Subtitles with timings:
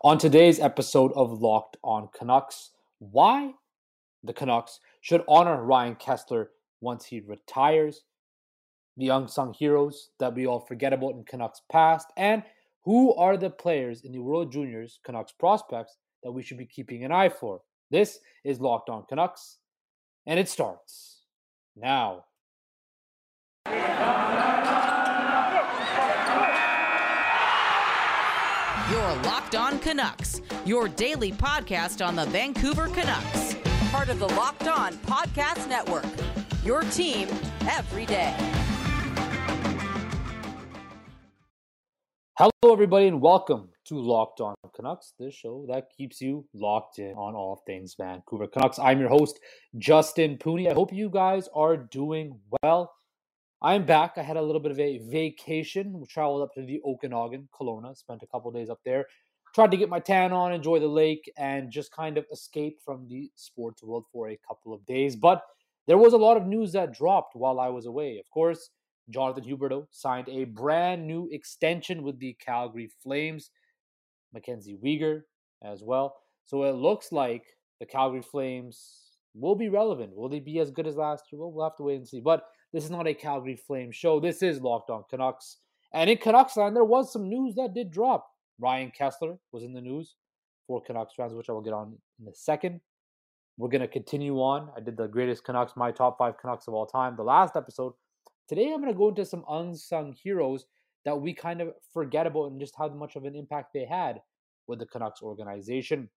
[0.00, 3.52] On today's episode of Locked On Canucks, why
[4.22, 6.48] the Canucks should honor Ryan Kesler
[6.80, 8.02] once he retires,
[8.96, 12.42] the unsung heroes that we all forget about in Canucks past, and
[12.84, 17.04] who are the players in the World Juniors Canucks prospects that we should be keeping
[17.04, 17.62] an eye for.
[17.90, 19.58] This is Locked On Canucks,
[20.26, 21.22] and it starts
[21.76, 22.24] now.
[28.90, 33.56] Your Locked On Canucks, your daily podcast on the Vancouver Canucks.
[33.90, 36.04] Part of the Locked On Podcast Network.
[36.62, 37.26] Your team
[37.66, 38.34] every day.
[42.36, 47.14] Hello, everybody, and welcome to Locked On Canucks, the show that keeps you locked in
[47.14, 48.78] on all things Vancouver Canucks.
[48.78, 49.40] I'm your host,
[49.78, 50.70] Justin Pooney.
[50.70, 52.92] I hope you guys are doing well.
[53.62, 54.14] I'm back.
[54.16, 55.98] I had a little bit of a vacation.
[55.98, 59.06] We traveled up to the Okanagan, Kelowna, spent a couple days up there.
[59.54, 63.06] Tried to get my tan on, enjoy the lake, and just kind of escape from
[63.08, 65.16] the sports world for a couple of days.
[65.16, 65.42] But
[65.86, 68.18] there was a lot of news that dropped while I was away.
[68.18, 68.70] Of course,
[69.10, 73.50] Jonathan Huberdeau signed a brand new extension with the Calgary Flames.
[74.34, 75.22] Mackenzie Weegar
[75.62, 76.16] as well.
[76.44, 77.44] So it looks like
[77.80, 80.14] the Calgary Flames will be relevant.
[80.14, 81.40] Will they be as good as last year?
[81.40, 82.20] Well, we'll have to wait and see.
[82.20, 84.18] But this is not a Calgary Flames show.
[84.18, 85.58] This is Locked On Canucks.
[85.92, 88.26] And in Canucks land, there was some news that did drop.
[88.58, 90.16] Ryan Kesler was in the news
[90.66, 92.80] for Canucks fans, which I will get on in a second.
[93.56, 94.70] We're going to continue on.
[94.76, 97.92] I did the greatest Canucks, my top five Canucks of all time, the last episode.
[98.48, 100.66] Today, I'm going to go into some unsung heroes
[101.04, 104.20] that we kind of forget about and just how much of an impact they had
[104.66, 106.10] with the Canucks organization.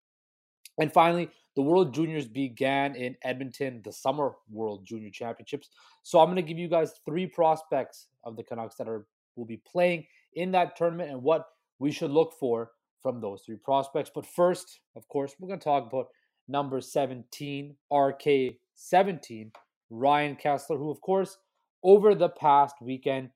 [0.79, 5.69] And finally, the World Juniors began in Edmonton, the Summer World Junior Championships.
[6.03, 9.45] So I'm going to give you guys three prospects of the Canucks that are will
[9.45, 11.45] be playing in that tournament and what
[11.79, 14.11] we should look for from those three prospects.
[14.13, 16.07] But first, of course, we're going to talk about
[16.47, 19.51] number 17, RK17,
[19.89, 21.37] Ryan Kesler, who, of course,
[21.83, 23.29] over the past weekend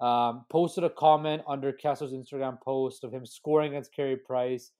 [0.00, 4.70] um, posted a comment under Kesler's Instagram post of him scoring against Carey Price,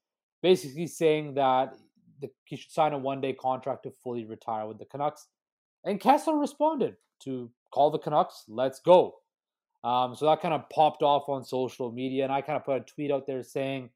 [0.41, 1.75] basically saying that
[2.21, 5.27] the, he should sign a one day contract to fully retire with the Canucks.
[5.85, 9.15] And Kesler responded to call the Canucks, let's go.
[9.83, 12.81] Um, so that kind of popped off on social media, and I kind of put
[12.81, 13.89] a tweet out there saying,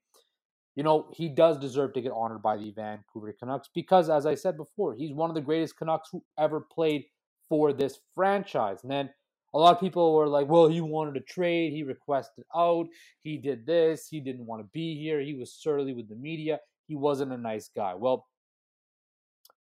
[0.76, 4.34] you know, he does deserve to get honored by the Vancouver Canucks because, as I
[4.34, 7.04] said before, he's one of the greatest Canucks who ever played
[7.48, 8.78] for this franchise.
[8.82, 9.10] And then
[9.52, 12.86] a lot of people were like, well, he wanted to trade, he requested out,
[13.22, 16.58] he did this, he didn't want to be here, he was surly with the media
[16.86, 17.94] he wasn't a nice guy.
[17.94, 18.26] Well,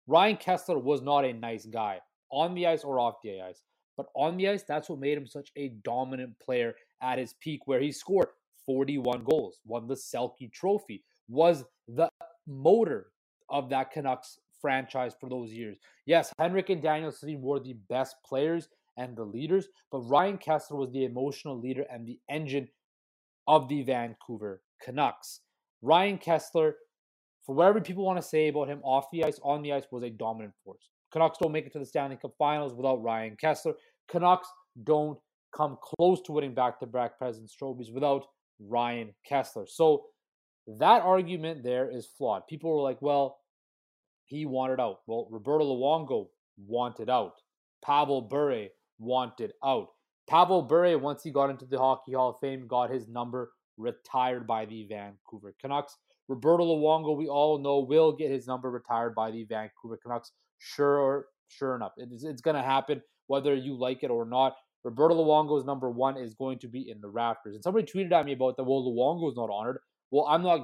[0.06, 2.00] Ryan Kesler was not a nice guy
[2.30, 3.62] on the ice or off the ice.
[3.96, 7.62] But on the ice, that's what made him such a dominant player at his peak,
[7.66, 8.28] where he scored
[8.66, 12.08] 41 goals, won the Selke Trophy, was the
[12.46, 13.06] motor
[13.48, 15.78] of that Canucks franchise for those years.
[16.04, 20.76] Yes, Henrik and Daniel Sedin were the best players and the leaders, but Ryan Kesler
[20.76, 22.68] was the emotional leader and the engine
[23.46, 25.40] of the Vancouver Canucks.
[25.82, 26.72] Ryan Kesler
[27.46, 30.02] for whatever people want to say about him off the ice, on the ice, was
[30.02, 30.90] a dominant force.
[31.12, 33.74] Canucks don't make it to the Stanley Cup Finals without Ryan Kesler.
[34.08, 34.48] Canucks
[34.82, 35.18] don't
[35.56, 38.26] come close to winning back-to-back President's trophies without
[38.60, 39.68] Ryan Kesler.
[39.68, 40.06] So
[40.66, 42.46] that argument there is flawed.
[42.48, 43.38] People were like, "Well,
[44.24, 46.28] he wanted out." Well, Roberto Luongo
[46.58, 47.40] wanted out.
[47.82, 48.68] Pavel Bure
[48.98, 49.88] wanted out.
[50.26, 54.46] Pavel Bure, once he got into the Hockey Hall of Fame, got his number retired
[54.46, 55.96] by the Vancouver Canucks.
[56.28, 60.32] Roberto Luongo, we all know, will get his number retired by the Vancouver Canucks.
[60.58, 64.56] Sure, sure enough, it's, it's going to happen whether you like it or not.
[64.84, 67.54] Roberto Luongo's number one is going to be in the Raptors.
[67.54, 68.64] And somebody tweeted at me about that.
[68.64, 69.78] Well, Luongo's not honored.
[70.12, 70.60] Well, I'm not.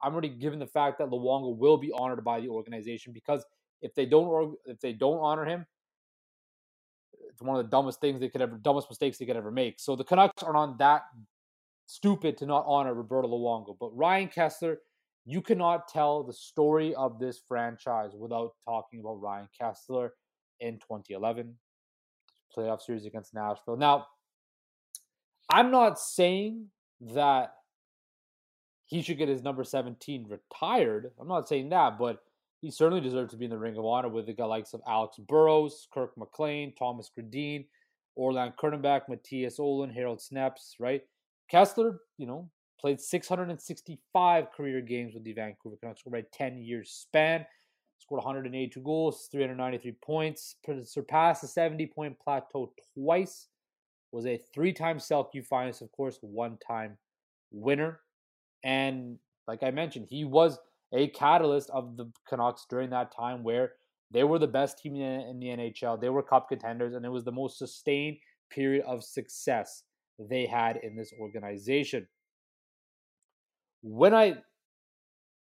[0.00, 3.44] I'm already given the fact that Luongo will be honored by the organization because
[3.82, 5.66] if they don't, if they don't honor him,
[7.28, 9.80] it's one of the dumbest things they could ever, dumbest mistakes they could ever make.
[9.80, 11.02] So the Canucks are not that
[11.86, 13.76] stupid to not honor Roberto Luongo.
[13.78, 14.76] But Ryan Kesler
[15.26, 20.10] you cannot tell the story of this franchise without talking about Ryan Kesler
[20.60, 21.54] in 2011
[22.56, 23.76] playoff series against Nashville.
[23.76, 24.06] Now,
[25.50, 26.66] I'm not saying
[27.00, 27.54] that
[28.86, 31.10] he should get his number 17 retired.
[31.18, 32.18] I'm not saying that, but
[32.60, 35.16] he certainly deserves to be in the Ring of Honor with the likes of Alex
[35.18, 37.66] Burrows, Kirk McLean, Thomas Gradin,
[38.14, 41.02] Orland Kurtenbach, Mattias Ohlund, Harold Snepsts, right?
[41.52, 42.48] Kesler, you know,
[42.80, 47.46] Played 665 career games with the Vancouver Canucks over a 10 year span.
[47.98, 53.48] Scored 182 goals, 393 points, surpassed the 70 point plateau twice.
[54.12, 56.98] Was a three time Selke finalist, of course, one time
[57.50, 58.00] winner.
[58.62, 60.58] And Like I mentioned, he was
[60.92, 63.72] a catalyst of the Canucks during that time where
[64.10, 66.00] they were the best team in the NHL.
[66.00, 68.18] They were cup contenders, and it was the most sustained
[68.50, 69.82] period of success
[70.18, 72.06] they had in this organization.
[73.86, 74.36] When I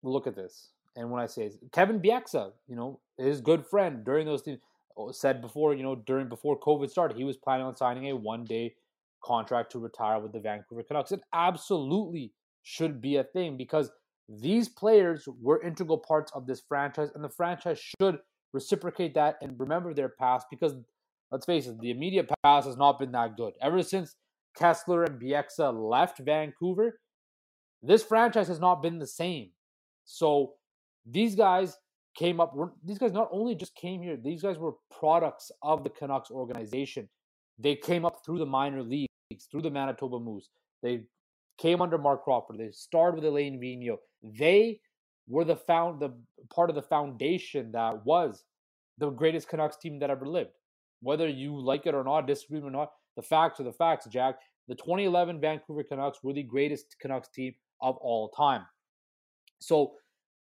[0.04, 4.25] look at this, and when I say Kevin Bieksa, you know, his good friend during
[4.25, 4.60] those teams
[4.98, 8.10] oh, uh, said before, you know, during before COVID started, he was planning on signing
[8.10, 8.75] a one day
[9.24, 11.13] contract to retire with the Vancouver Canucks.
[11.13, 13.90] It absolutely should be a thing because
[14.28, 18.19] these players were integral parts of this franchise, and the franchise should
[18.51, 20.75] reciprocate that and remember their past because
[21.31, 23.54] let's face it, the immediate past has not been that good.
[23.62, 24.16] Ever since
[24.60, 27.00] Kesler and Bieksa left Vancouver,
[27.83, 29.50] this franchise has not been the same.
[30.06, 30.53] So
[31.06, 31.77] these guys
[32.18, 32.56] came up.
[32.83, 37.09] These guys not only just came here; these guys were products of the Canucks organization.
[37.59, 39.07] They came up through the minor leagues,
[39.51, 40.50] through the Manitoba Moose.
[40.81, 41.03] They
[41.57, 42.57] came under Marc Crawford.
[42.57, 44.00] They started with Alain Vigneault.
[44.24, 44.80] They
[45.27, 46.13] were the found the
[46.53, 48.44] part of the foundation that was
[48.97, 50.51] the greatest Canucks team that ever lived.
[51.01, 54.35] Whether you like it or not, disagree or not, the facts are the facts, Jack.
[54.68, 57.53] The 2011 Vancouver Canucks were the greatest Canucks team
[57.83, 58.65] of all time.
[59.59, 59.94] So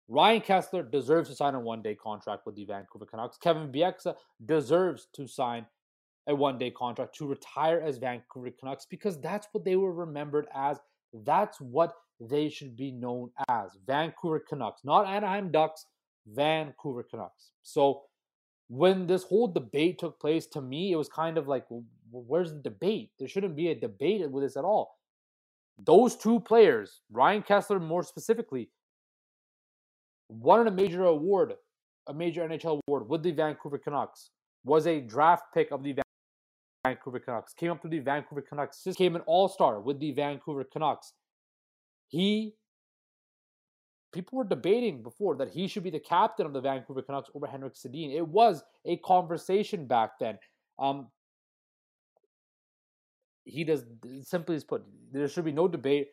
[0.09, 3.37] Ryan Kesler deserves to sign a one day contract with the Vancouver Canucks.
[3.37, 4.15] Kevin Bieksa
[4.45, 5.67] deserves to sign
[6.29, 10.47] a one day contract to retire as Vancouver Canucks because that's what they were remembered
[10.55, 10.79] as.
[11.13, 15.87] That's what they should be known as Vancouver Canucks, not Anaheim Ducks,
[16.27, 17.51] Vancouver Canucks.
[17.63, 18.03] So
[18.69, 22.53] when this whole debate took place, to me, it was kind of like, well, where's
[22.53, 23.11] the debate?
[23.19, 24.96] There shouldn't be a debate with this at all.
[25.79, 28.71] Those two players, Ryan Kesler more specifically,
[30.29, 31.53] won a major award,
[32.07, 34.31] a major NHL award with the Vancouver Canucks,
[34.65, 35.95] was a draft pick of the
[36.85, 40.65] Vancouver Canucks, came up to the Vancouver Canucks, became an all star with the Vancouver
[40.65, 41.13] Canucks.
[42.09, 42.55] He,
[44.13, 47.47] people were debating before that he should be the captain of the Vancouver Canucks over
[47.47, 48.15] Henrik Sedin.
[48.15, 50.39] It was a conversation back then.
[50.79, 51.09] Um,
[53.47, 53.85] he does
[54.23, 56.09] simply put, there should be no debate.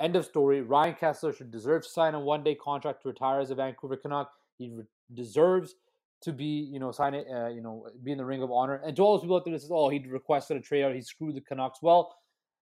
[0.00, 0.62] End of story.
[0.62, 3.96] Ryan Kesler should deserve to sign a one day contract to retire as a Vancouver
[3.96, 4.30] Canuck.
[4.58, 4.84] He re-
[5.14, 5.76] deserves
[6.22, 8.80] to be, you know, sign it, uh, you know, be in the ring of honor.
[8.84, 10.94] And to all those people out there that says, oh, he requested a trade out,
[10.94, 11.80] he screwed the Canucks.
[11.82, 12.14] Well,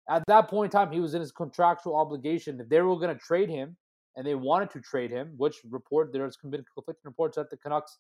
[0.09, 2.61] at that point in time, he was in his contractual obligation.
[2.61, 3.77] If they were going to trade him
[4.17, 7.99] and they wanted to trade him, which report there's been conflicting reports that the Canucks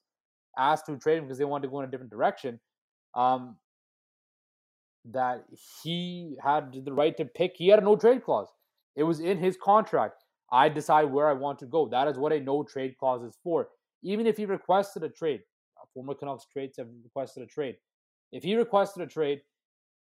[0.58, 2.58] asked to trade him because they wanted to go in a different direction.
[3.14, 3.56] Um,
[5.04, 5.44] that
[5.82, 7.54] he had the right to pick.
[7.56, 8.48] He had a no trade clause.
[8.96, 10.24] It was in his contract.
[10.52, 11.88] I decide where I want to go.
[11.88, 13.68] That is what a no trade clause is for.
[14.02, 15.40] Even if he requested a trade,
[15.80, 17.76] uh, former Canucks trades have requested a trade.
[18.32, 19.42] If he requested a trade,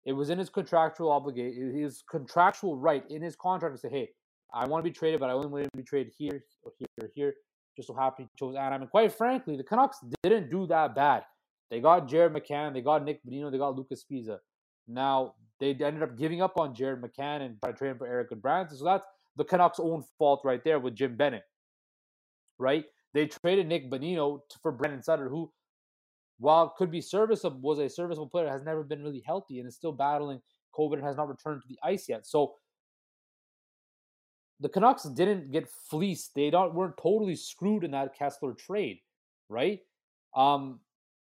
[0.05, 4.09] it was in his contractual obligation, his contractual right in his contract to say, "Hey,
[4.53, 6.43] I want to be traded, but I only want to be traded here,
[6.77, 7.35] here, or here."
[7.75, 8.81] Just so happy he chose Anaheim.
[8.81, 11.23] And quite frankly, the Canucks didn't do that bad.
[11.69, 14.39] They got Jared McCann, they got Nick Bonino, they got Lucas Sbisa.
[14.87, 18.07] Now they ended up giving up on Jared McCann and trying to trade him for
[18.07, 18.77] Erik Gudbranson.
[18.77, 19.05] So that's
[19.37, 21.41] the Canucks' own fault right there with Jim Benning.
[22.57, 22.85] Right?
[23.13, 25.51] They traded Nick Bonino for Brandon Sutter, who,
[26.39, 29.75] while could be serviceable, was a serviceable player, has never been really healthy and is
[29.75, 30.41] still battling
[30.77, 32.25] COVID and has not returned to the ice yet.
[32.25, 32.53] So
[34.59, 36.33] the Canucks didn't get fleeced.
[36.35, 38.99] They don't weren't totally screwed in that Kesler trade,
[39.49, 39.79] right?
[40.35, 40.79] Um,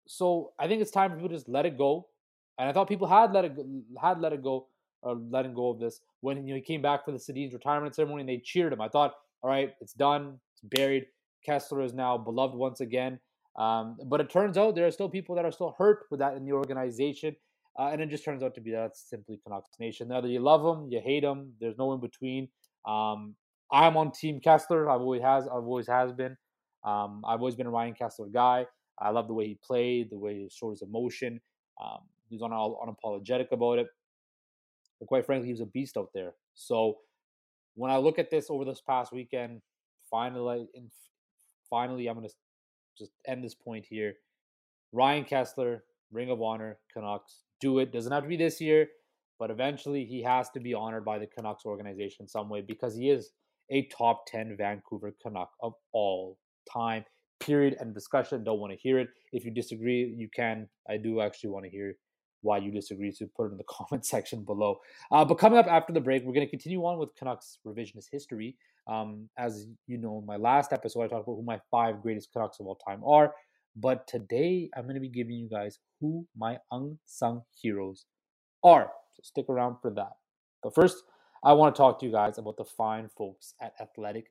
[0.07, 2.07] so I think it's time for people to just let it go.
[2.59, 3.53] And I thought people had let it
[3.99, 4.67] had let it go
[5.01, 8.29] or letting go of this when he came back for the Sedin's retirement ceremony and
[8.29, 8.81] they cheered him.
[8.81, 11.05] I thought, all right, it's done, it's buried.
[11.47, 13.19] Kesler is now beloved once again.
[13.57, 16.35] Um, but it turns out there are still people that are still hurt with that
[16.35, 17.35] in the organization.
[17.77, 20.11] Uh, and it just turns out to be that's simply Canucks Nation.
[20.25, 21.53] You love them, you hate them.
[21.61, 22.49] There's no in between.
[22.85, 23.35] Um,
[23.71, 24.93] I'm on Team Kesler.
[24.93, 25.45] I've always has.
[25.45, 26.35] I've always has been.
[26.83, 28.65] Um, I've always been a Ryan Kesler guy.
[28.99, 31.39] I love the way he played, the way he showed his emotion.
[31.81, 31.99] Um,
[32.29, 33.87] He's un- unapologetic about it.
[34.99, 36.33] But quite frankly, he was a beast out there.
[36.55, 36.97] So
[37.75, 39.61] when I look at this over this past weekend,
[40.09, 40.89] finally, in,
[41.69, 42.29] finally, I'm gonna
[42.97, 44.15] just end this point here.
[44.91, 45.79] Ryan Kesler,
[46.11, 47.91] Ring of Honor, Canucks, do it.
[47.91, 48.87] Doesn't have to be this year,
[49.37, 53.09] but eventually he has to be honored by the Canucks organization some way because he
[53.09, 53.31] is
[53.69, 56.37] a top 10 Vancouver Canuck of all
[56.71, 57.05] time.
[57.39, 58.43] Period and discussion.
[58.43, 59.07] Don't want to hear it.
[59.31, 60.67] If you disagree, you can.
[60.89, 61.95] I do actually want to hear
[62.41, 64.79] why you disagree, so put it in the comment section below.
[65.11, 68.07] Uh, but coming up after the break, we're going to continue on with Canucks revisionist
[68.11, 68.55] history.
[68.87, 72.31] Um, as you know, in my last episode, I talked about who my five greatest
[72.33, 73.33] Canucks of all time are.
[73.75, 78.05] But today, I'm going to be giving you guys who my unsung heroes
[78.63, 78.91] are.
[79.13, 80.13] So stick around for that.
[80.63, 81.03] But first,
[81.43, 84.25] I want to talk to you guys about the fine folks at Athletic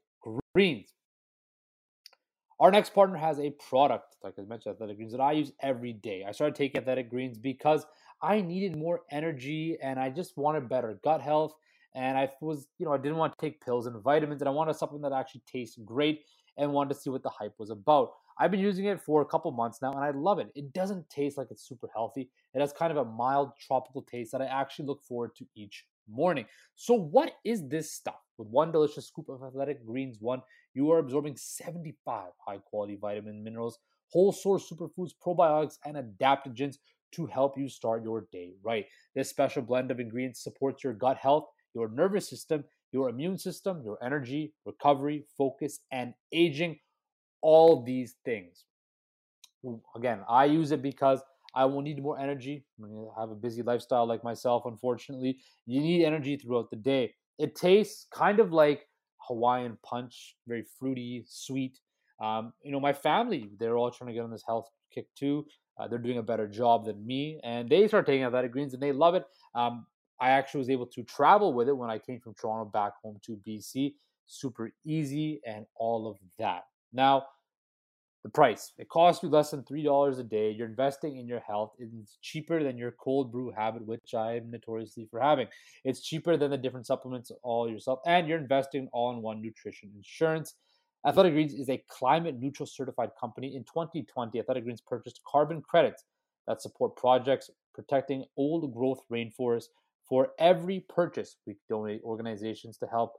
[0.55, 0.93] Greens.
[2.61, 5.93] Our next partner has a product, like I mentioned, Athletic Greens, that I use every
[5.93, 6.25] day.
[6.27, 7.87] I started taking Athletic Greens because
[8.21, 11.55] I needed more energy and I just wanted better gut health.
[11.95, 14.53] And I was, you know, I didn't want to take pills and vitamins, and I
[14.53, 16.25] wanted something that actually tastes great
[16.57, 18.11] and wanted to see what the hype was about.
[18.41, 20.49] I've been using it for a couple months now and I love it.
[20.55, 22.31] It doesn't taste like it's super healthy.
[22.55, 25.85] It has kind of a mild tropical taste that I actually look forward to each
[26.09, 26.47] morning.
[26.77, 28.21] So, what is this stuff?
[28.39, 30.41] With one delicious scoop of Athletic Greens 1,
[30.79, 33.79] you are absorbing 75 high quality vitamin minerals,
[34.13, 36.77] whole source superfoods, probiotics, and adaptogens
[37.13, 38.87] to help you start your day right.
[39.15, 43.83] This special blend of ingredients supports your gut health, your nervous system, your immune system,
[43.85, 46.79] your energy, recovery, focus, and aging.
[47.41, 48.65] All these things.
[49.95, 51.21] Again, I use it because
[51.55, 52.65] I will need more energy.
[52.83, 55.39] I have a busy lifestyle like myself, unfortunately.
[55.67, 57.15] You need energy throughout the day.
[57.39, 58.88] It tastes kind of like
[59.29, 61.79] Hawaiian punch, very fruity, sweet.
[62.21, 65.47] Um, you know, my family, they're all trying to get on this health kick too.
[65.79, 68.83] Uh, they're doing a better job than me, and they start taking athletic greens and
[68.83, 69.25] they love it.
[69.55, 69.87] Um,
[70.21, 73.19] I actually was able to travel with it when I came from Toronto back home
[73.27, 73.95] to BC.
[74.27, 76.65] Super easy and all of that.
[76.93, 77.27] Now,
[78.23, 78.73] the price.
[78.79, 80.51] It costs you less than $3 a day.
[80.51, 81.73] You're investing in your health.
[81.79, 85.47] It's cheaper than your cold brew habit, which I am notoriously for having.
[85.85, 89.91] It's cheaper than the different supplements all yourself, and you're investing all in one nutrition
[89.95, 90.55] insurance.
[91.07, 93.55] Athletic Greens is a climate neutral certified company.
[93.55, 96.05] In 2020, Athletic Greens purchased carbon credits
[96.49, 99.69] that support projects protecting old growth rainforests.
[100.09, 103.19] For every purchase, we donate organizations to help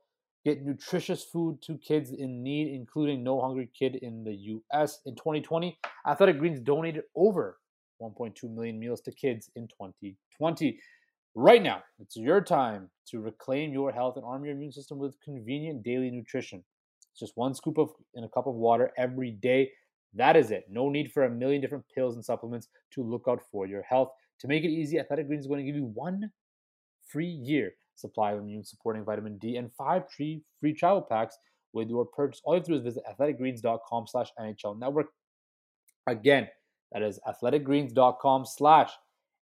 [0.49, 4.33] get nutritious food to kids in need, including No Hungry Kid in the
[4.73, 4.99] US.
[5.05, 5.77] In 2020,
[6.07, 7.57] Athletic Greens donated over
[8.01, 10.79] 1.2 million meals to kids in 2020.
[11.35, 15.21] Right now, it's your time to reclaim your health and arm your immune system with
[15.23, 16.63] convenient daily nutrition.
[17.11, 19.71] It's just one scoop of in a cup of water every day.
[20.15, 20.65] That is it.
[20.69, 24.09] No need for a million different pills and supplements to look out for your health.
[24.39, 26.31] To make it easy, Athletic Greens is going to give you one
[27.07, 31.37] free year supply of immune supporting vitamin D and five free free travel packs
[31.73, 32.41] with your purchase.
[32.43, 35.07] All you have to do is visit athleticgreens.com slash NHL network.
[36.07, 36.47] Again,
[36.91, 38.91] that is athleticgreens.com slash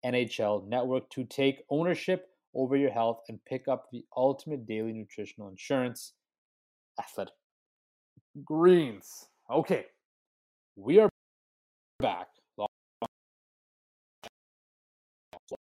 [0.05, 5.49] NHL network to take ownership over your health and pick up the ultimate daily nutritional
[5.49, 6.13] insurance.
[6.99, 7.33] Athletic
[8.43, 9.27] Greens.
[9.49, 9.85] Okay,
[10.75, 11.09] we are
[11.99, 12.27] back.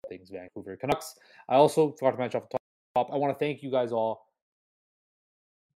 [0.09, 1.15] Things Vancouver Canucks.
[1.49, 2.66] I also forgot to mention off the top.
[2.97, 4.25] Uh, I want to thank you guys all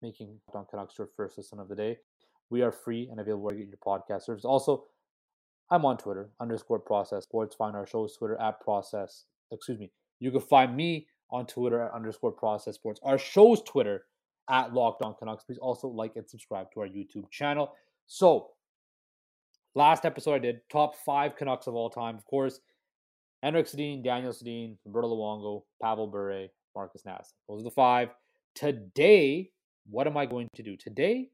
[0.04, 1.98] making Don Canucks your first listen of the day.
[2.52, 4.46] We are free and available to get your podcast service.
[4.46, 4.84] Also,
[5.72, 7.56] I'm on Twitter underscore process sports.
[7.56, 9.26] Find our show's Twitter at process.
[9.52, 9.92] Excuse me.
[10.20, 13.00] You can find me on Twitter at underscore process sports.
[13.04, 14.04] Our show's Twitter
[14.48, 15.44] at Locked On Canucks.
[15.44, 17.74] Please also like and subscribe to our YouTube channel.
[18.06, 18.52] So,
[19.74, 22.16] last episode I did top five Canucks of all time.
[22.16, 22.62] Of course,
[23.42, 26.48] Henrik Sedin, Daniel Sedin, Roberto Luongo, Pavel Bure,
[26.78, 27.34] Marcus Nass.
[27.50, 28.10] Those are the five.
[28.54, 29.50] Today,
[29.90, 30.78] what am I going to do?
[30.78, 31.30] Today,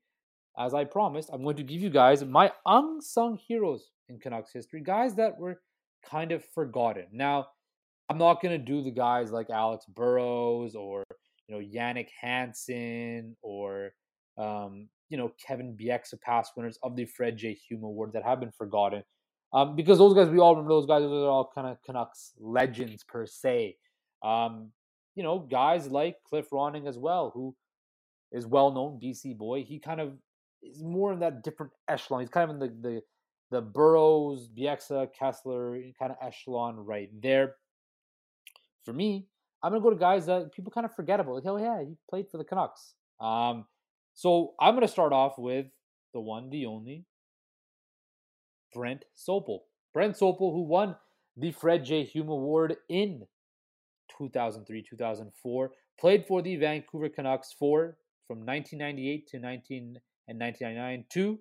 [0.57, 4.81] as I promised, I'm going to give you guys my unsung heroes in Canucks history,
[4.81, 5.59] guys that were
[6.09, 7.07] kind of forgotten.
[7.11, 7.47] Now,
[8.09, 11.03] I'm not going to do the guys like Alex Burrows or
[11.47, 13.91] you know Jannik Hansen or
[14.37, 17.53] um, you know Kevin Bieksa, past winners of the Fred J.
[17.67, 19.03] Hume Award that have been forgotten.
[19.51, 21.01] Um, because those guys, we all remember those guys.
[21.01, 23.75] Those are all kind of Canucks legends per se.
[24.23, 24.71] Um,
[25.15, 27.55] you know, guys like Cliff Ronning as well, who
[28.31, 29.63] is well known BC boy.
[29.63, 30.13] He kind of
[30.61, 32.21] is more in that different echelon.
[32.21, 33.01] He's kind of in the the
[33.51, 37.55] the Burrows, Bieksa, Kesler kind of echelon right there.
[38.83, 39.27] For me,
[39.61, 41.35] I'm gonna go to guys that people kind of forget about.
[41.35, 42.95] Like, oh yeah, he played for the Canucks.
[43.19, 43.65] Um,
[44.15, 45.67] so I'm gonna start off with
[46.13, 47.05] the one, the only,
[48.73, 49.59] Brent Sopel.
[49.93, 50.95] Brent Sopel, who won
[51.37, 52.03] the Fred J.
[52.03, 53.23] Hume Award in
[54.17, 61.39] 2003 2004, played for the Vancouver Canucks for from 1998 to 19 and 1999 to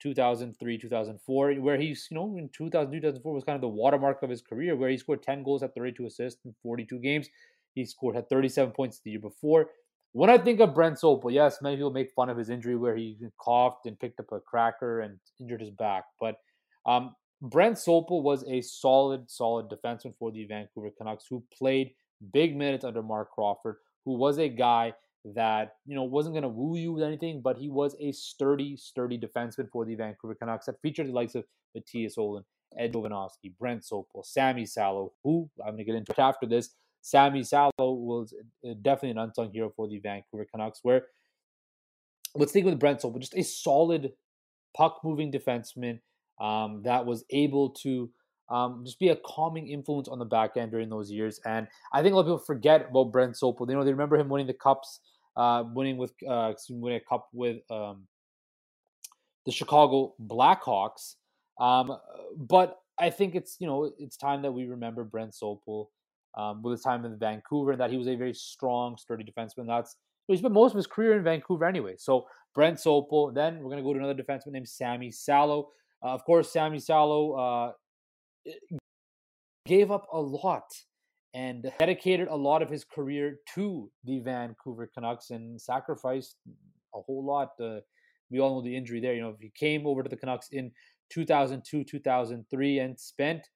[0.00, 4.30] 2003 2004 where he's you know in 2000 2004 was kind of the watermark of
[4.30, 7.28] his career where he scored 10 goals at 32 assists in 42 games.
[7.74, 9.70] He scored had 37 points the year before.
[10.12, 12.96] When i think of brent sopel yes many people make fun of his injury where
[12.96, 16.36] he coughed and picked up a cracker and injured his back but
[16.86, 21.92] um, brent sopel was a solid solid defenseman for the vancouver canucks who played
[22.32, 24.92] big minutes under Marc crawford who was a guy
[25.34, 28.76] that you know wasn't going to woo you with anything, but he was a sturdy,
[28.76, 31.44] sturdy defenseman for the Vancouver Canucks that featured the likes of
[31.76, 32.44] Mattias Ohlund,
[32.78, 36.70] Ed Jovanovski, Brent Sopel, Sami Salo, who I'm going to get into after this.
[37.02, 38.34] Sami Salo was
[38.66, 41.06] uh, definitely an unsung hero for the Vancouver Canucks, where
[42.34, 44.12] let's think with Brent Sopel, just a solid
[44.76, 46.00] puck moving defenseman
[46.40, 48.10] um, that was able to
[48.50, 51.40] um, just be a calming influence on the back end during those years.
[51.44, 53.68] And I think a lot of people forget about Brent Sopel.
[53.68, 55.00] You know, they remember him winning the cups,
[55.36, 58.06] uh, winning with uh, winning a cup with um,
[59.44, 61.16] the Chicago Blackhawks.
[61.60, 61.96] Um,
[62.36, 65.88] but I think it's you know it's time that we remember Brent Sopel
[66.36, 69.66] um, with his time in Vancouver and that he was a very strong, sturdy defenseman.
[69.66, 71.94] That's he spent most of his career in Vancouver anyway.
[71.98, 73.34] So Brent Sopel.
[73.34, 75.68] Then we're gonna go to another defenseman named Sami Salo.
[76.02, 77.72] Uh, of course, Sami Salo uh,
[79.66, 80.64] gave up a lot
[81.34, 86.36] and dedicated a lot of his career to the Vancouver Canucks and sacrificed
[86.94, 87.50] a whole lot.
[87.60, 87.80] Uh,
[88.30, 89.14] we all know the injury there.
[89.14, 90.70] You know, he came over to the Canucks in
[91.10, 93.48] 2002, 2003, and spent,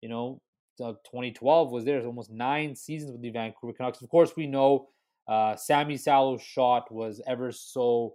[0.00, 0.40] you know,
[0.78, 2.04] 2012 was there.
[2.04, 4.00] almost nine seasons with the Vancouver Canucks.
[4.00, 4.88] Of course, we know
[5.28, 8.14] uh, Sami Salo's shot was ever so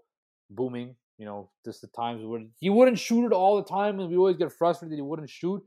[0.50, 0.96] booming.
[1.24, 4.18] You know, just the times where he wouldn't shoot it all the time, and we
[4.18, 5.63] always get frustrated that he wouldn't shoot.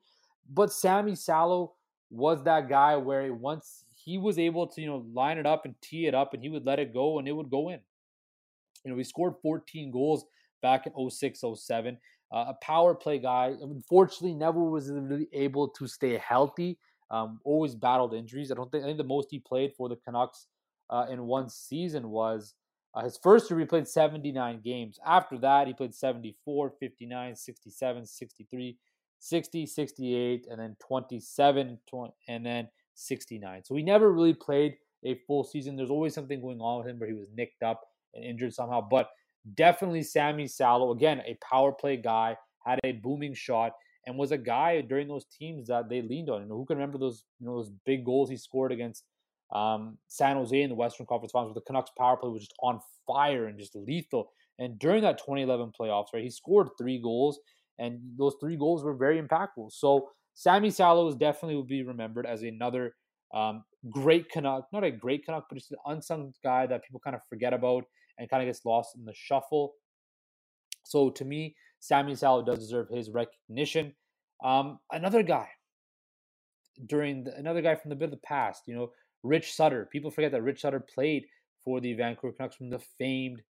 [0.52, 1.72] But Sami Salo
[2.10, 5.74] was that guy where once he was able to, you know, line it up and
[5.80, 7.80] tee it up, and he would let it go, and it would go in.
[8.84, 10.26] You know, he scored 14 goals
[10.60, 11.96] back in 06, 07.
[12.30, 13.54] Uh, a power play guy.
[13.62, 16.78] Unfortunately, never was really able to stay healthy.
[17.10, 18.52] Um, always battled injuries.
[18.52, 20.48] I don't think I think the most he played for the Canucks
[20.90, 22.52] uh, in one season was
[22.96, 23.60] uh, his first year.
[23.60, 24.98] He played 79 games.
[25.06, 28.78] After that, he played 74, 59, 67, 63,
[29.18, 33.64] 60, 68, and then 27, 20, and then 69.
[33.64, 35.76] So he never really played a full season.
[35.76, 37.82] There's always something going on with him where he was nicked up
[38.14, 38.80] and injured somehow.
[38.80, 39.10] But
[39.54, 43.72] definitely Sami Salo, again, a power play guy, had a booming shot,
[44.06, 46.42] and was a guy during those teams that they leaned on.
[46.42, 49.04] You know, who can remember those, you know, those big goals he scored against
[49.52, 52.54] um, San Jose in the Western Conference Finals, where the Canucks power play was just
[52.62, 54.30] on fire and just lethal.
[54.58, 57.38] And during that 2011 playoffs, right, he scored three goals,
[57.78, 59.70] and those three goals were very impactful.
[59.70, 62.94] So Sami Salo is definitely will be remembered as another
[63.34, 67.16] um, great Canuck, not a great Canuck, but just an unsung guy that people kind
[67.16, 67.84] of forget about
[68.18, 69.74] and kind of gets lost in the shuffle.
[70.84, 73.94] So to me, Sami Salo does deserve his recognition.
[74.44, 75.48] Um, another guy
[76.86, 78.90] during the, another guy from the bit of the past, you know,
[79.26, 79.88] Rich Sutter.
[79.90, 81.26] People forget that Rich Sutter played
[81.64, 83.42] for the Vancouver Canucks from the famed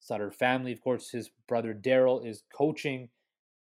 [0.00, 0.72] Sutter family.
[0.72, 3.08] Of course, his brother Daryl is coaching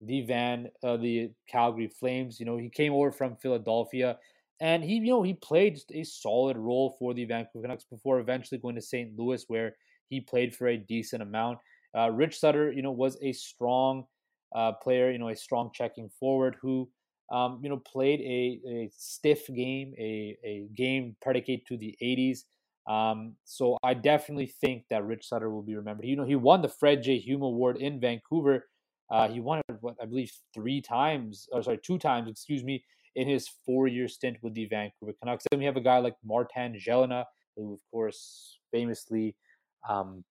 [0.02, 2.40] the Van, uh, the Calgary Flames.
[2.40, 4.18] You know, he came over from Philadelphia,
[4.60, 8.20] and he, you know, he played just a solid role for the Vancouver Canucks before
[8.20, 9.18] eventually going to St.
[9.18, 9.76] Louis, where
[10.10, 11.60] he played for a decent amount.
[11.96, 14.06] Uh, Rich Sutter, you know, was a strong
[14.56, 16.90] uh, player, you know, a strong checking forward who,
[17.32, 22.40] um, you know, played a, a stiff game, a, a game predicated to the 80s.
[22.92, 26.06] Um, so I definitely think that Rich Sutter will be remembered.
[26.06, 27.20] You know, he won the Fred J.
[27.20, 28.66] Hume Award in Vancouver.
[29.12, 32.84] Uh, he won it, what I believe, three times, or sorry, two times, excuse me,
[33.16, 35.46] in his four-year stint with the Vancouver Canucks.
[35.50, 39.36] Then we have a guy like Martin Gelinas, who, of course, famously
[39.88, 40.24] um,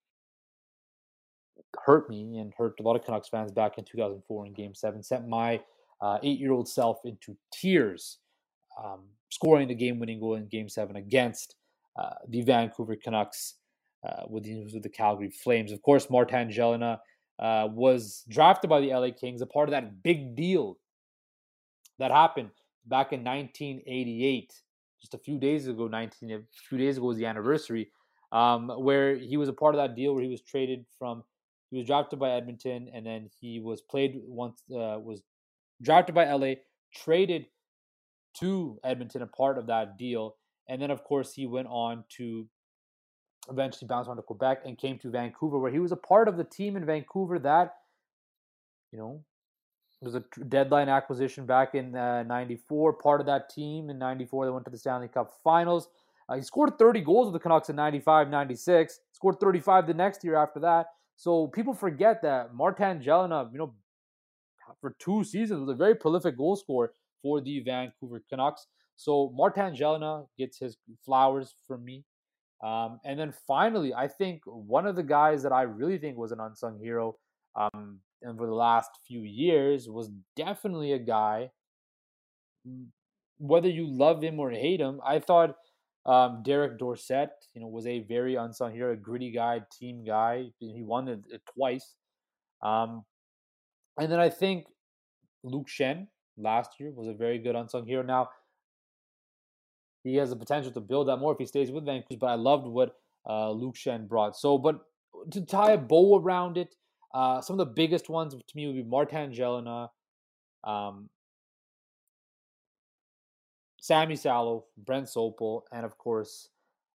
[1.84, 5.02] hurt me and hurt a lot of Canucks fans back in 2004 in Game Seven.
[5.02, 5.60] Sent my
[6.00, 8.18] uh, eight-year-old self into tears,
[8.82, 11.56] um, scoring the game-winning goal in Game Seven against
[11.98, 13.54] uh, the Vancouver Canucks
[14.08, 15.72] uh, with the with the Calgary Flames.
[15.72, 16.98] Of course, Martin Gelinas
[17.38, 20.78] uh, was drafted by the LA Kings, a part of that big deal
[21.98, 22.50] that happened
[22.86, 24.52] back in 1988.
[25.00, 27.90] Just a few days ago, 19 a few days ago was the anniversary,
[28.32, 31.22] um, where he was a part of that deal where he was traded from
[31.70, 35.22] he was drafted by Edmonton, and then he was played once uh, was
[35.82, 36.54] drafted by LA,
[36.94, 37.46] traded
[38.40, 40.36] to Edmonton, a part of that deal,
[40.68, 42.46] and then of course he went on to
[43.50, 46.36] eventually bounce on to Quebec and came to Vancouver, where he was a part of
[46.36, 47.74] the team in Vancouver that,
[48.92, 49.24] you know,
[50.00, 54.52] was a deadline acquisition back in uh, 94, part of that team in 94 that
[54.52, 55.88] went to the Stanley Cup finals.
[56.28, 60.22] Uh, he scored 30 goals with the Canucks in 95 96, scored 35 the next
[60.22, 60.86] year after that.
[61.16, 63.74] So people forget that Martin Gelinas, you know,
[64.80, 68.66] for two seasons was a very prolific goal scorer for the Vancouver Canucks.
[68.96, 72.04] So Martin Gelinas gets his flowers from me.
[72.62, 76.32] Um, and then finally, I think one of the guys that I really think was
[76.32, 77.16] an unsung hero
[77.54, 81.50] um, and for the last few years was definitely a guy,
[83.38, 85.54] whether you love him or hate him, I thought
[86.06, 90.46] um, Derek Dorsett, you know, was a very unsung hero, a gritty guy, team guy.
[90.58, 91.94] He won it, it twice.
[92.62, 93.04] Um,
[93.98, 94.66] and then I think
[95.42, 96.06] Luke Schenn
[96.36, 98.02] last year was a very good unsung hero.
[98.02, 98.30] Now,
[100.04, 102.34] he has the potential to build that more if he stays with Vancouver, but I
[102.34, 102.96] loved what
[103.28, 104.36] uh, Luke Schenn brought.
[104.36, 104.80] So, but
[105.30, 106.74] to tie a bow around it,
[107.12, 109.88] uh, some of the biggest ones to me would be Martin Gelinas,
[110.64, 111.08] um,
[113.80, 116.48] Sami Salo, Brent Sopel, and of course,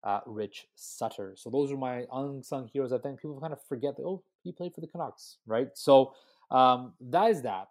[0.04, 1.34] uh, Rich Sutter.
[1.38, 2.92] So those are my unsung heroes.
[2.92, 5.70] I think people kind of forget that, oh, he played for the Canucks, right?
[5.74, 6.14] So
[6.52, 7.68] um, that is that.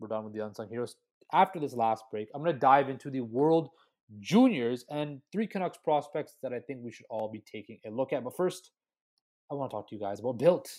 [0.00, 0.96] We're done with the unsung heroes.
[1.32, 3.68] After this last break, I'm going to dive into the World
[4.20, 8.12] Juniors and three Canucks prospects that I think we should all be taking a look
[8.12, 8.24] at.
[8.24, 8.70] But first,
[9.50, 10.70] I want to talk to you guys about Built.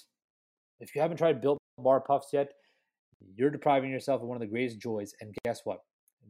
[0.80, 2.54] If you haven't tried Built Bar Puffs yet,
[3.36, 5.14] you're depriving yourself of one of the greatest joys.
[5.22, 5.80] And guess what?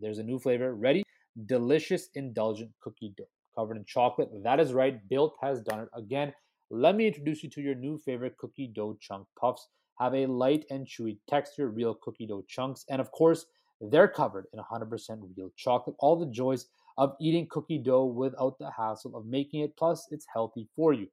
[0.01, 1.03] There's a new flavor ready
[1.45, 4.29] delicious, indulgent cookie dough covered in chocolate.
[4.43, 6.33] That is right, Built has done it again.
[6.69, 9.67] Let me introduce you to your new favorite cookie dough chunk puffs.
[9.99, 13.45] Have a light and chewy texture, real cookie dough chunks, and of course,
[13.81, 15.95] they're covered in 100% real chocolate.
[15.99, 20.25] All the joys of eating cookie dough without the hassle of making it, plus, it's
[20.31, 21.07] healthy for you.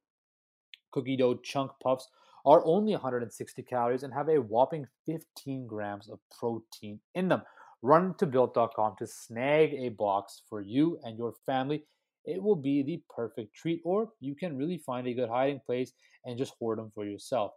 [0.91, 2.09] Cookie dough chunk puffs
[2.45, 7.41] are only 160 calories and have a whopping 15 grams of protein in them.
[7.81, 11.83] Run to built.com to snag a box for you and your family
[12.27, 15.93] it will be the perfect treat, or you can really find a good hiding place
[16.25, 17.53] and just hoard them for yourself.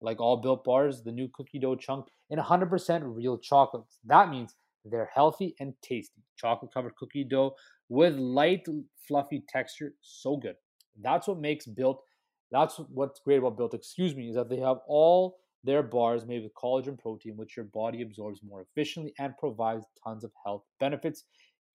[0.00, 3.84] Like all built bars, the new cookie dough chunk in 100% real chocolate.
[4.04, 6.22] That means they're healthy and tasty.
[6.36, 7.54] Chocolate covered cookie dough
[7.88, 8.66] with light,
[9.06, 9.94] fluffy texture.
[10.00, 10.56] So good.
[11.00, 12.02] That's what makes Built.
[12.50, 16.42] That's what's great about Built, excuse me, is that they have all their bars made
[16.42, 21.24] with collagen protein, which your body absorbs more efficiently and provides tons of health benefits.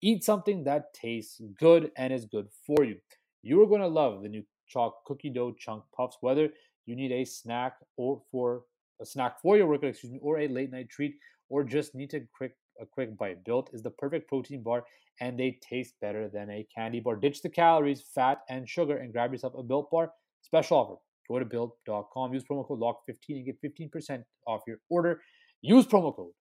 [0.01, 2.97] Eat something that tastes good and is good for you.
[3.41, 6.49] You are going to love the new chalk cookie dough chunk puffs, whether
[6.85, 8.63] you need a snack or for
[9.01, 11.15] a snack for your workout, excuse me, or a late night treat,
[11.49, 13.43] or just need a quick a quick bite.
[13.43, 14.83] Built is the perfect protein bar,
[15.19, 17.15] and they taste better than a candy bar.
[17.15, 20.11] Ditch the calories, fat, and sugar, and grab yourself a Built bar.
[20.41, 20.95] Special offer.
[21.29, 22.33] Go to built.com.
[22.33, 25.21] Use promo code LOCK15 and get 15% off your order.
[25.61, 26.33] Use promo code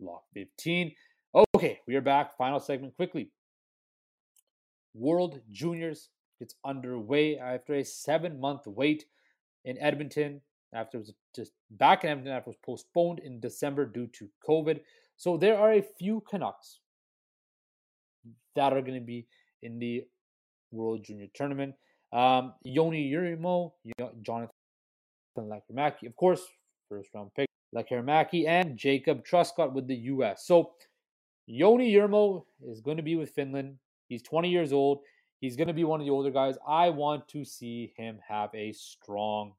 [0.00, 0.94] LOCK15.
[1.54, 2.36] Okay, we are back.
[2.38, 3.30] Final segment quickly.
[4.94, 6.08] World Juniors
[6.38, 9.04] gets underway after a seven month wait
[9.64, 10.40] in Edmonton.
[10.72, 14.28] After it was just back in Edmonton after it was postponed in December due to
[14.48, 14.80] COVID.
[15.16, 16.78] So there are a few Canucks
[18.54, 19.26] that are going to be
[19.62, 20.04] in the
[20.72, 21.74] World Junior Tournament.
[22.12, 23.72] Um, Joni Jurmo,
[24.22, 24.50] Jonathan
[25.38, 26.42] Lekkerimäki, of course,
[26.88, 30.46] first round pick, Lekkerimäki, and Jacob Truscott with the U.S.
[30.46, 30.72] So
[31.48, 33.76] Joni Jurmo is going to be with Finland.
[34.08, 35.00] He's 20 years old.
[35.40, 36.56] He's going to be one of the older guys.
[36.66, 39.54] I want to see him have a strong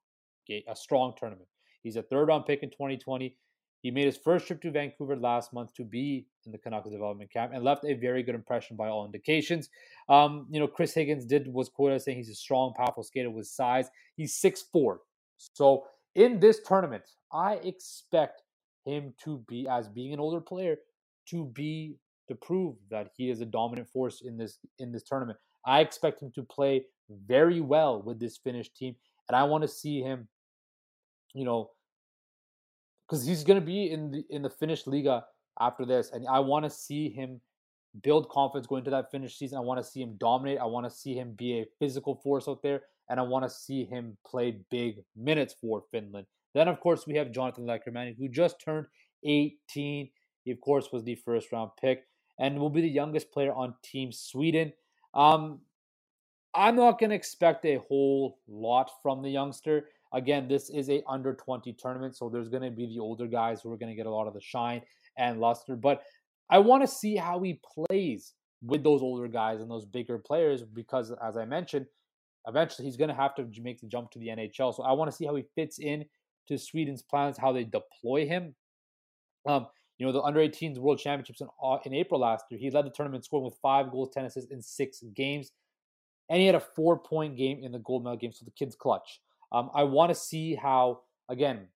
[0.68, 1.48] a strong tournament.
[1.82, 3.38] He's a third round pick in 2020.
[3.82, 7.32] He made his first trip to Vancouver last month to be in the Canucks development
[7.32, 9.70] camp and left a very good impression by all indications.
[10.08, 13.32] Um, you know, Chris Higgins did was quoted as saying he's a strong, powerful skater
[13.32, 13.90] with size.
[14.16, 14.98] He's 6'4.
[15.38, 18.44] So in this tournament, I expect
[18.86, 20.78] him to be as being an older player
[21.30, 21.96] to be
[22.28, 25.40] to prove that he is a dominant force in this in this tournament.
[25.66, 26.86] I expect him to play
[27.28, 28.96] very well with this Finnish team,
[29.28, 30.28] and I want to see him,
[31.34, 31.72] you know,
[33.08, 35.24] because he's going to be in the in the Finnish Liiga
[35.60, 37.42] after this, and I want to see him
[38.04, 39.58] build confidence going into that Finnish season.
[39.58, 40.60] I want to see him dominate.
[40.60, 43.50] I want to see him be a physical force out there, and I want to
[43.50, 46.26] see him play big minutes for Finland.
[46.54, 48.88] Then, of course, we have Jonathan Lekkerimäki, who just turned
[49.24, 50.10] 18.
[50.44, 52.08] He, of course, was the first round pick
[52.40, 54.74] and will be the youngest player on Team Sweden.
[55.14, 55.60] Um,
[56.54, 59.88] I'm not going to expect a whole lot from the youngster.
[60.14, 63.62] Again, this is a under 20 tournament, so there's going to be the older guys
[63.62, 64.82] who are going to get a lot of the shine
[65.18, 65.76] and luster.
[65.76, 66.04] But
[66.50, 70.64] I want to see how he plays with those older guys and those bigger players
[70.64, 71.86] because, as I mentioned,
[72.48, 74.76] eventually he's going to have to make the jump to the NHL.
[74.76, 76.06] So I want to see how he fits in
[76.48, 78.56] to Sweden's plans, how they deploy him.
[79.48, 81.48] Um, you know, the under 18s World Championships in,
[81.86, 84.62] in April last year, he led the tournament scoring with five goals, 10 assists in
[84.62, 85.52] six games.
[86.30, 88.34] And he had a four point game in the gold medal game.
[88.34, 89.20] So the kid's clutch.
[89.52, 91.68] Um, I want to see how, again,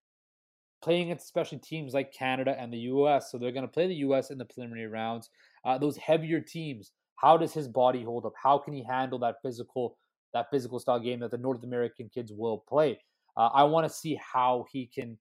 [0.82, 3.32] playing against especially teams like Canada and the US.
[3.32, 5.30] So they're going to play the US in the preliminary rounds.
[5.65, 8.34] Uh, those heavier teams, how does his body hold up?
[8.41, 9.97] How can he handle that physical,
[10.34, 12.99] that physical style game that the North American kids will play?
[13.36, 15.17] Uh, I want to see how he can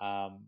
[0.00, 0.40] um,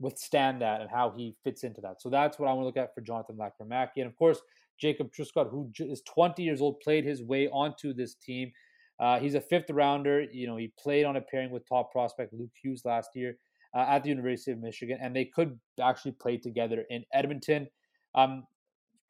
[0.00, 2.00] withstand that and how he fits into that.
[2.02, 3.98] So that's what I want to look at for Jonathan Lekkerimäki.
[3.98, 4.40] And of course,
[4.80, 8.50] Jacob Truscott, who is 20 years old, played his way onto this team.
[8.98, 10.22] Uh, he's a fifth rounder.
[10.22, 13.36] You know, he played on a pairing with top prospect Luke Hughes last year
[13.74, 17.68] uh, at the University of Michigan, and they could actually play together in Edmonton.
[18.14, 18.44] Um,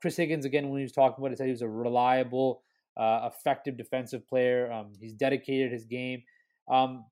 [0.00, 2.62] Chris Higgins, again, when he was talking about it, said he was a reliable
[2.96, 4.70] uh, effective defensive player.
[4.72, 6.22] Um, he's dedicated his game.
[6.70, 7.04] Um,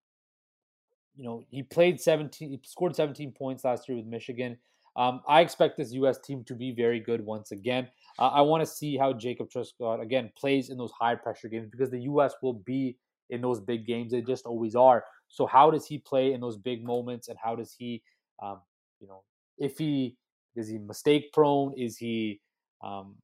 [1.19, 4.57] you know, he played 17, he scored 17 points last year with Michigan.
[4.97, 6.19] Um, I expect this U.S.
[6.19, 7.89] team to be very good once again.
[8.19, 11.69] Uh, I want to see how Jacob Truscott again plays in those high pressure games
[11.71, 12.35] because the U.S.
[12.41, 12.97] will be
[13.31, 14.13] in those big games.
[14.13, 15.05] They just always are.
[15.27, 18.03] So how does he play in those big moments, and how does he,
[18.43, 18.61] um,
[19.01, 19.23] you know,
[19.59, 20.17] if he
[20.57, 21.75] is he mistake prone?
[21.77, 22.41] Is he,
[22.83, 23.17] um,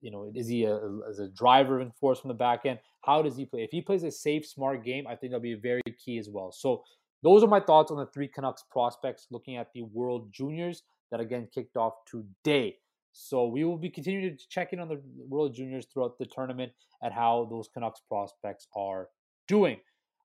[0.00, 2.78] you know, is he a, as a driver and force from the back end?
[3.02, 3.62] How does he play?
[3.62, 6.52] If he plays a safe, smart game, I think that'll be very key as well.
[6.52, 6.84] So
[7.22, 11.20] those are my thoughts on the three Canucks prospects looking at the World Juniors that
[11.20, 12.76] again kicked off today.
[13.12, 16.72] So we will be continuing to check in on the World Juniors throughout the tournament
[17.02, 19.08] and how those Canucks prospects are
[19.46, 19.78] doing.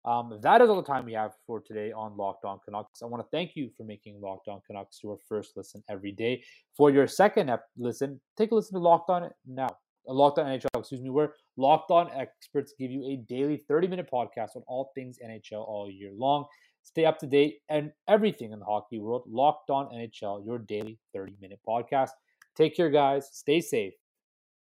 [0.05, 3.01] Um, that is all the time we have for today on Locked On Canucks.
[3.01, 6.41] I want to thank you for making Locked On Canucks your first listen every day.
[6.77, 9.67] For your second ep- listen, take a listen to Locked On now.
[10.07, 13.89] Uh, Locked On NHL, excuse me, where Locked On experts give you a daily 30
[13.89, 16.45] minute podcast on all things NHL all year long.
[16.87, 19.23] Stay up to date and everything in the hockey world.
[19.27, 22.11] Locked On NHL, your daily 30 minute podcast.
[22.55, 23.27] Take care, guys.
[23.33, 23.93] Stay safe.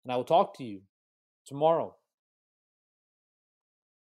[0.05, 0.83] And I will talk to you
[1.47, 1.97] tomorrow